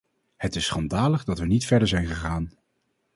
[0.35, 2.51] Het is schandalig dat we niet verder zijn gegaan.